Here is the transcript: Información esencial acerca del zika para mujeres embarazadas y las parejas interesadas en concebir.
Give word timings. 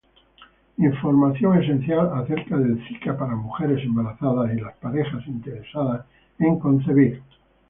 Información 0.77 1.61
esencial 1.61 2.09
acerca 2.15 2.57
del 2.57 2.83
zika 2.87 3.15
para 3.15 3.35
mujeres 3.35 3.83
embarazadas 3.85 4.51
y 4.57 4.59
las 4.59 4.75
parejas 4.77 5.21
interesadas 5.27 6.07
en 6.39 6.57
concebir. 6.57 7.21